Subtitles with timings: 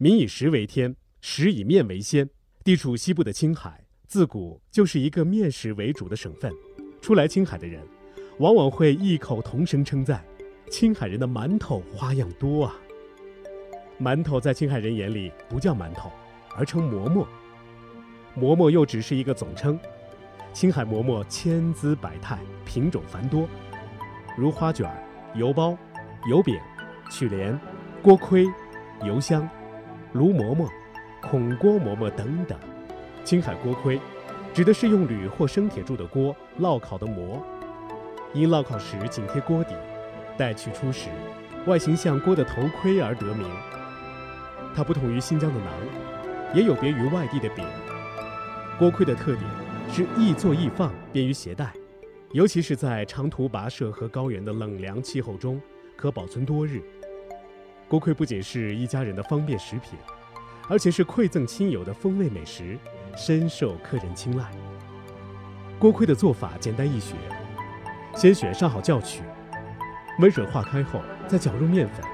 [0.00, 2.30] 民以食为天，食以面为先。
[2.62, 6.52] 地处西部的青海，自古就是一个面食为主的省份。
[7.00, 7.82] 初来青海的人，
[8.38, 10.24] 往往会异口同声称赞：
[10.70, 12.76] 青海人的馒头花样多啊！
[14.00, 16.12] 馒头在青海人眼里不叫馒头，
[16.54, 17.26] 而称馍馍。
[18.36, 19.76] 馍馍又只是一个总称。
[20.52, 23.48] 青海馍馍千姿百态，品种繁多，
[24.36, 24.88] 如花卷、
[25.34, 25.76] 油包、
[26.30, 26.56] 油饼、
[27.10, 27.58] 曲莲、
[28.00, 28.46] 锅盔、
[29.04, 29.48] 油香、
[30.12, 30.68] 炉馍馍、
[31.20, 32.58] 孔锅馍馍等等。
[33.24, 34.00] 青海锅盔，
[34.54, 37.42] 指的是用铝或生铁铸的锅烙烤的馍，
[38.32, 39.74] 因烙烤时紧贴锅底，
[40.36, 41.08] 待取出时，
[41.66, 43.46] 外形像锅的头盔而得名。
[44.74, 47.64] 它不同于新疆的馕，也有别于外地的饼。
[48.78, 49.44] 锅盔的特点
[49.92, 51.72] 是易做易放，便于携带，
[52.32, 55.60] 尤其是在长途跋涉和高原的冷凉气候中，
[55.96, 56.80] 可保存多日。
[57.88, 59.98] 锅盔不仅是一家人的方便食品，
[60.68, 62.78] 而且是馈赠亲友的风味美食，
[63.16, 64.44] 深受客人青睐。
[65.78, 67.14] 锅盔的做法简单易学，
[68.14, 69.22] 先选上好酵曲，
[70.18, 72.04] 温水化开后，再搅入面粉，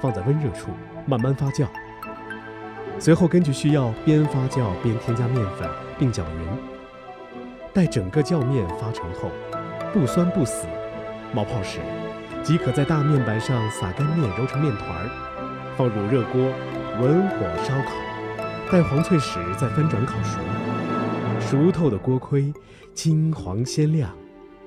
[0.00, 0.70] 放在温热处
[1.06, 1.66] 慢慢发酵。
[3.00, 6.46] 随后根据需要边发酵边添加面粉，并搅匀。
[7.72, 9.28] 待整个酵面发成后，
[9.92, 10.68] 不酸不死，
[11.34, 11.80] 冒泡时，
[12.42, 15.10] 即可在大面板上撒干面，揉成面团儿，
[15.76, 16.40] 放入热锅，
[17.00, 20.38] 文火烧烤，待黄脆时再翻转烤熟。
[21.38, 22.52] 熟透的锅盔，
[22.94, 24.10] 金黄鲜亮，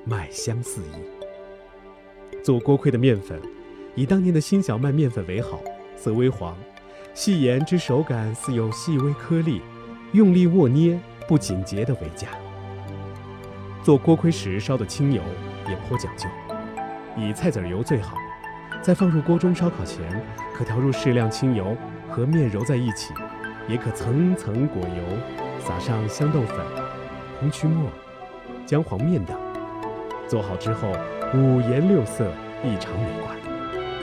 [0.05, 2.41] 麦香四溢。
[2.43, 3.39] 做锅盔的面粉，
[3.95, 5.59] 以当年的新小麦面粉为好，
[5.97, 6.55] 色微黄。
[7.13, 9.61] 细盐之手感似有细微颗粒，
[10.13, 12.27] 用力握捏不紧结的为佳。
[13.83, 15.21] 做锅盔时烧的清油
[15.69, 16.27] 也颇讲究，
[17.17, 18.17] 以菜籽油最好。
[18.81, 20.03] 在放入锅中烧烤前，
[20.53, 21.77] 可调入适量清油
[22.09, 23.13] 和面揉在一起，
[23.67, 25.03] 也可层层裹油，
[25.59, 26.57] 撒上香豆粉、
[27.39, 27.89] 红曲末、
[28.65, 29.37] 姜黄面等。
[30.27, 30.91] 做好之后，
[31.33, 32.25] 五颜六色，
[32.63, 33.37] 异常美观。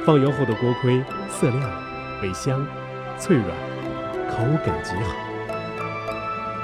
[0.06, 1.70] 放油后的锅盔色亮，
[2.22, 2.66] 味香。
[3.18, 3.48] 脆软，
[4.30, 5.14] 口感极好。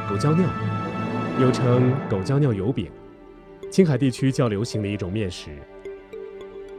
[0.08, 0.48] 狗胶尿
[1.38, 2.90] 又称狗胶尿油饼，
[3.70, 5.50] 青海地区较流行的一种面食。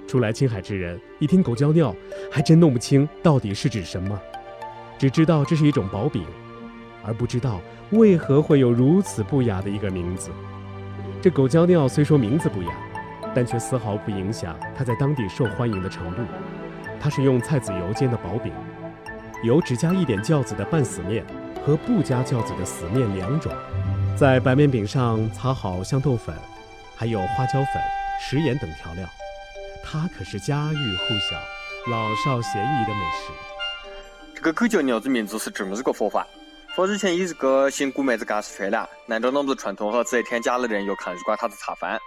[0.08, 1.94] 初来青海之人一听狗胶尿，
[2.32, 4.18] 还真弄不清到底是指什么，
[4.98, 6.24] 只知道这是一种薄饼，
[7.04, 7.60] 而不知道
[7.92, 10.32] 为何会有如此不雅的一个名字。
[11.22, 12.70] 这狗胶尿虽说名字不雅，
[13.36, 16.22] 但却丝毫不影响它在当地受欢迎的程度。
[17.02, 18.54] 它是用菜籽油煎的薄饼。
[19.44, 21.24] 有只加一点酵子的半死面
[21.64, 23.52] 和不加酵子的死面两种，
[24.16, 26.34] 在白面饼上擦好香豆粉，
[26.96, 27.82] 还有花椒粉、
[28.20, 29.06] 食盐等调料，
[29.90, 31.38] 它可是家喻户晓、
[31.90, 33.32] 老少咸宜的美食。
[34.36, 36.28] 这个狗叫鸟子名字是这么一个说法：
[36.76, 41.98] 说以前有一个姓顾妹子干事去了，南着啷子串通好这一天家里人要看日瓜他的茶饭，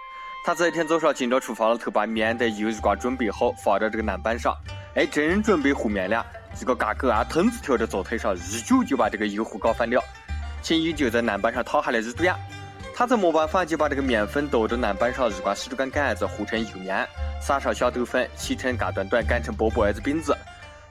[0.45, 4.55] 他这一天早上进到厨房里头把面的油日瓜准备好，放到这个案板上，
[4.93, 6.23] 哎，正准备和面了。
[6.55, 9.99] 这个嘎狗啊，腾子跳到灶台上，一脚就把这个油壶搞翻了。
[10.61, 12.39] 秦友就在案板上躺下来日短，
[13.01, 17.03] 他这没办法，就把这个面粉倒到案板上，日瓜使着根杆子和成油面，
[17.41, 20.37] 撒上小豆粉，切成嘎短短，擀成波波子饼子。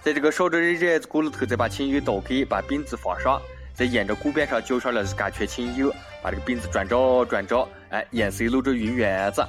[0.02, 3.40] 在这个烧着的热子锅里头，再把清油倒给，把饼子放上，
[3.74, 9.46] 再沿着锅边上浇上了日嘎圈清油，把这个饼子转着转着，哎，颜色露着晕圆子。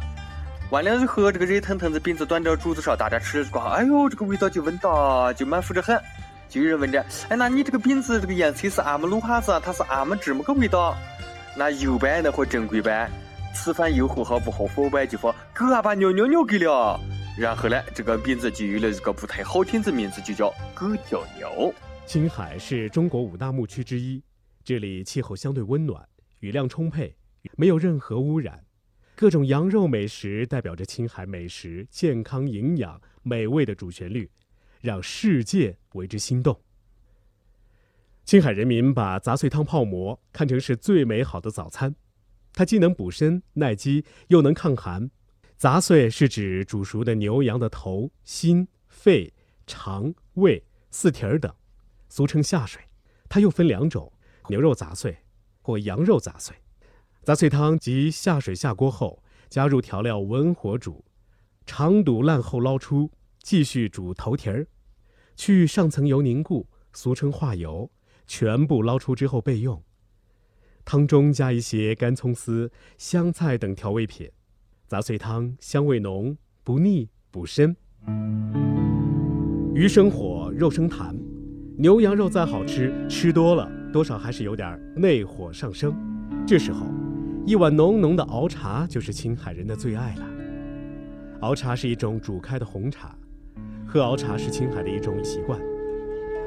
[0.70, 6.00] 完了以后，这个热腾腾的饼子端到桌子上，大家吃了之后，哎呦，这个味道就闻到，就满腹着很。
[6.48, 10.96] 就有人问着，哎，那你这个饼子这个颜色是俺们卤哈子，它是俺们这么个味道？
[11.54, 13.12] 那油班那和正规班，
[13.54, 16.98] 吃饭又和好不和伙伴就说，狗啊把尿尿尿给了。
[17.38, 21.74] 然后呢，这个饼子就有了一个不太好听的名字，就叫狗叫尿。
[22.06, 24.24] 青海是中国五大牧区之一，
[24.64, 26.08] 这里气候相对温暖，
[26.40, 27.14] 雨量充沛，
[27.58, 28.64] 没有任何污染。
[29.14, 34.30] 各种羊肉美食代表着青海美食健康、营养、美味的主旋律，
[34.80, 36.58] 让世界为之心动。
[38.24, 41.96] 青海人民把杂碎汤泡馍看成是最美好的早餐，
[42.54, 45.10] 它既能补身耐饥，又能抗寒。
[45.58, 49.34] 杂碎是指煮熟的牛羊的头、心、肺、
[49.68, 51.54] 肠、胃、四蹄儿等，
[52.10, 52.82] 俗称下水。
[53.28, 54.12] 它又分两种：
[54.48, 55.18] 牛肉杂碎
[55.62, 56.56] 或羊肉杂碎。
[57.24, 61.06] 杂碎汤即下水下锅后，加入调料，文火煮，
[61.66, 64.68] 肠肚烂后捞出，继续煮头蹄儿，
[65.36, 67.92] 去上层油凝固，俗称化油，
[68.32, 69.84] 全部捞出之后备用。
[70.86, 74.32] 汤中加一些干葱丝、香菜等调味品，
[74.88, 77.76] 杂碎汤香味浓，不腻，补身。
[79.76, 81.14] 鱼生火，肉生痰，
[81.78, 85.94] 牛羊肉再好吃，吃多了多少还是有点内火上升。
[86.48, 86.86] 这时候，
[87.46, 90.26] 一碗浓浓的熬茶就是青海人的最爱了。
[91.42, 93.14] 熬茶是一种煮开的红茶，
[93.86, 95.60] 喝熬茶是青海的一种习惯。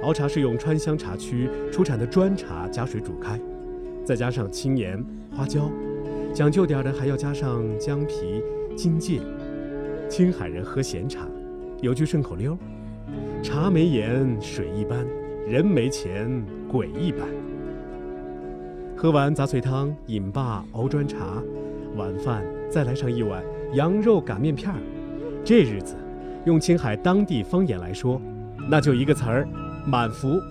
[0.04, 3.40] 熬茶是用川湘茶区出产的砖茶加水煮开，
[4.04, 5.02] 再加上青盐、
[5.34, 5.70] 花椒，
[6.34, 8.42] 讲究点的还要加上姜皮、
[8.76, 9.22] 荆芥。
[10.10, 11.26] 青海人喝咸茶，
[11.80, 12.56] 有句顺口溜：
[13.42, 15.06] 茶没盐水一般。
[15.48, 16.30] 人没钱，
[16.70, 17.20] 鬼一般。
[18.96, 21.42] 喝完杂碎汤，饮罢熬砖茶，
[21.96, 23.42] 晚饭再来上一碗
[23.72, 24.78] 羊肉擀面片儿。
[25.42, 25.96] 这日子，
[26.44, 28.20] 用青海当地方言来说，
[28.70, 29.48] 那就一个词儿：
[29.86, 30.42] 满福。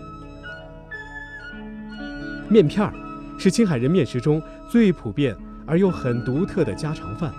[2.49, 2.93] 面片儿
[3.39, 5.35] 是青海人面食中最普遍
[5.65, 7.31] 而又很独特的家常饭。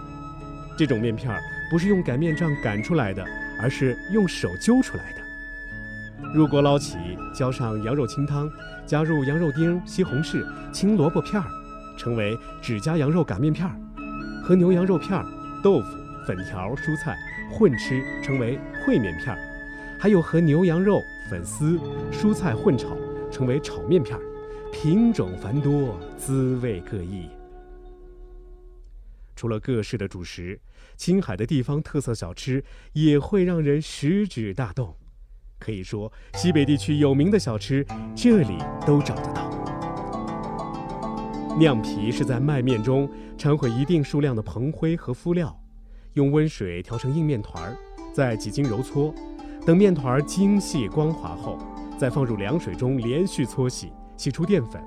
[0.76, 3.24] 这种面片儿不是用擀面杖擀出来的，
[3.60, 6.30] 而是用手揪出来的。
[6.34, 6.96] 入锅捞起，
[7.32, 8.50] 浇上羊肉清汤，
[8.84, 11.46] 加入羊肉丁、西红柿、青萝卜片儿，
[11.96, 13.72] 成为指甲羊肉擀面片儿；
[14.42, 15.24] 和牛羊肉片儿、
[15.62, 15.86] 豆腐、
[16.26, 17.16] 粉条、蔬菜
[17.52, 19.38] 混吃，成为烩面片儿；
[20.04, 21.80] 还有和牛羊肉、粉丝、
[22.12, 22.94] 蔬菜混炒，
[23.32, 24.20] 成为炒面片儿。
[24.70, 27.26] 品种繁多，滋味各异。
[29.34, 30.60] 除了各式的主食，
[30.94, 32.62] 青海的地方特色小吃
[32.92, 34.94] 也会让人食指大动。
[35.58, 37.82] 可以说，西北地区有名的小吃，
[38.14, 39.48] 这里都找得到。
[41.58, 45.58] 酿皮是在麦面中掺混一定数量的硼灰和麸料，
[46.12, 47.74] 用温水调成硬面团儿，
[48.12, 49.14] 再几经揉搓，
[49.66, 51.58] 等面团精细光滑后，
[51.96, 54.82] 再放入凉水中连续搓洗，洗出淀粉，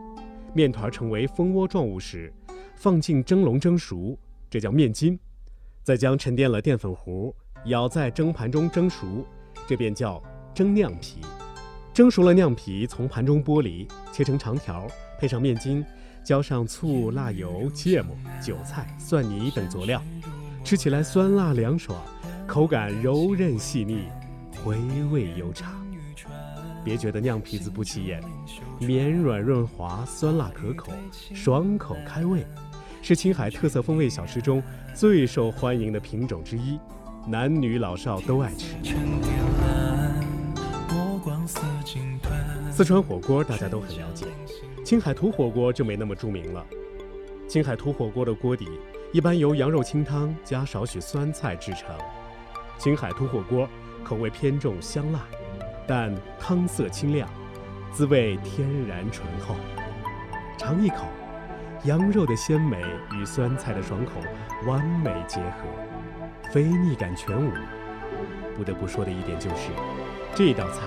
[0.53, 2.31] 面团成为蜂窝状物时，
[2.75, 4.15] 放进蒸笼蒸熟，
[4.51, 5.19] 这叫面筋。
[5.81, 7.33] 再将沉淀了淀粉糊
[7.65, 9.25] 舀在蒸盘中蒸熟，
[9.67, 10.21] 这便叫。
[10.53, 11.21] 蒸酿皮，
[11.93, 14.87] 蒸熟了酿皮从盘中剥离，切成长条，
[15.19, 15.85] 配上面筋，
[16.23, 20.01] 浇上醋、辣油、芥末、韭菜、蒜泥等佐料，
[20.63, 21.95] 吃起来酸辣凉爽，
[22.47, 24.05] 口感柔韧细腻，
[24.63, 24.77] 回
[25.11, 25.85] 味悠长。
[26.83, 28.21] 别觉得酿皮子不起眼，
[28.79, 30.91] 绵软润滑，酸辣可口，
[31.33, 32.45] 爽口开胃，
[33.01, 34.63] 是青海特色风味小吃中
[34.93, 36.79] 最受欢迎的品种之一，
[37.27, 38.75] 男女老少都爱吃。
[42.71, 44.25] 四川火锅大家都很了解，
[44.85, 46.65] 青海土火锅就没那么著名了。
[47.47, 48.67] 青海土火锅的锅底
[49.11, 51.89] 一般由羊肉清汤加少许酸菜制成。
[52.77, 53.67] 青海土火锅
[54.07, 55.19] 口味偏重香辣，
[55.85, 57.27] 但汤色清亮，
[57.91, 59.53] 滋味天然醇厚。
[60.57, 61.07] 尝一口，
[61.83, 62.81] 羊肉的鲜美
[63.11, 64.11] 与酸菜的爽口
[64.65, 67.51] 完美结合，肥腻感全无。
[68.55, 69.71] 不得不说的一点就是，
[70.33, 70.83] 这道菜。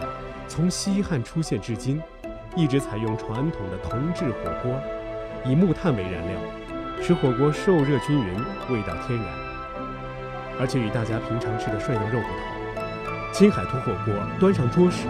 [0.49, 2.01] 从西汉出现至今，
[2.57, 4.81] 一直采用传统的铜制火锅，
[5.45, 6.41] 以木炭为燃料，
[7.03, 8.35] 使火锅受热均匀，
[8.71, 9.27] 味道天然。
[10.59, 12.60] 而且与大家平常吃的涮羊肉不同，
[13.33, 15.07] 青海土火锅端上桌时，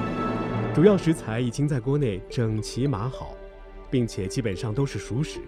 [0.74, 3.34] 主要食材已经在锅内整齐码好，
[3.90, 5.40] 并且基本上都是熟食。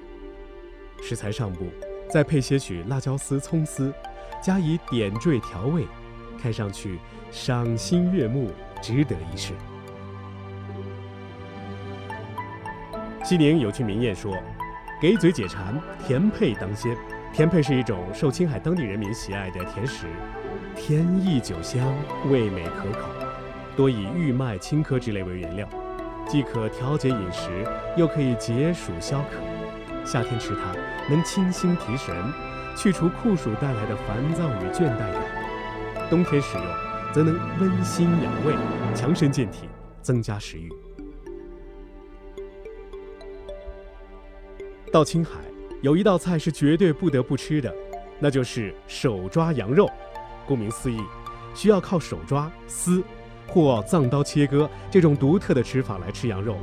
[1.00, 1.66] 食材上部
[2.10, 3.92] 再配些许辣椒丝、葱丝，
[4.42, 5.86] 加以点缀调味，
[6.40, 6.98] 看上去
[7.30, 8.50] 赏心悦目，
[8.82, 9.52] 值得一试。
[13.22, 14.36] 西宁有句名谚说
[15.00, 16.96] ：“给嘴解馋，甜配当先。”
[17.32, 20.06] 甜配是一种受青海当地人民喜爱的甜食，
[20.76, 21.94] 甜意酒香，
[22.30, 23.08] 味美可口，
[23.76, 25.68] 多以玉麦、青稞之类为原料，
[26.28, 27.48] 既可调节饮食，
[27.96, 29.38] 又可以解暑消渴。
[30.04, 30.74] 夏天吃它
[31.08, 32.14] 能清心提神，
[32.76, 36.66] 去除酷暑带来的烦躁与倦怠感；冬天食用
[37.12, 38.54] 则能温心养胃，
[38.94, 39.68] 强身健体，
[40.00, 40.68] 增加食欲。
[44.92, 45.38] 到青海，
[45.80, 47.72] 有一道菜是绝对不得不吃的，
[48.18, 49.88] 那就是手抓羊肉。
[50.46, 51.00] 顾名思义，
[51.54, 53.02] 需要靠手抓、撕
[53.46, 56.56] 或藏刀切割这种独特的吃法来吃羊肉。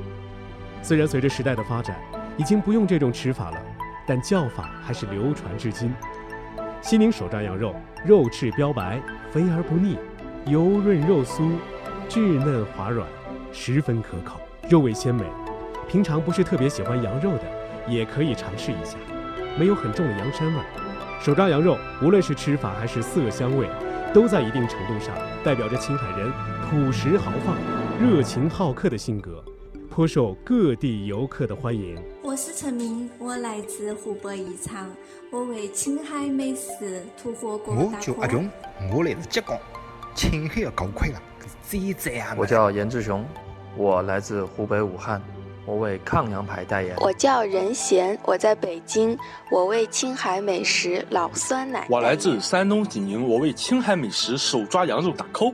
[0.81, 1.99] 虽然随着时代的发展，
[2.37, 3.57] 已经不用这种吃法了，
[4.07, 5.93] 但叫法还是流传至今。
[6.81, 9.97] 西宁手抓羊肉，肉质标白，肥而不腻，
[10.45, 11.51] 油润肉酥，
[12.07, 13.07] 质嫩滑软，
[13.51, 15.23] 十分可口，肉味鲜美。
[15.87, 17.43] 平常不是特别喜欢羊肉的。
[17.87, 18.97] 也可以尝试一下，
[19.57, 20.78] 没有很重的羊膻味。
[21.21, 23.67] 手抓羊肉，无论是吃法还是色香味，
[24.13, 26.31] 都在一定程度上代表着青海人
[26.69, 27.57] 朴实豪放、
[28.01, 29.43] 热情好客的性格，
[29.89, 32.01] 颇受各地游客的欢迎。
[32.23, 34.89] 我是陈明，我来自湖北宜昌，
[35.29, 38.49] 我为青海美食土火锅我叫阿勇，
[38.95, 39.57] 我来自浙江，
[40.15, 41.21] 青海要搞快了，
[41.69, 43.25] 这这我叫严志雄。
[43.75, 45.21] 我来自湖北武汉，
[45.69, 46.95] 我为抗羊排代言。
[46.97, 49.15] 我叫任贤，我在北京，
[49.51, 51.85] 我为青海美食老酸奶。
[51.87, 55.53] 我来自山东济宁，我为青海美食手抓羊肉打 call。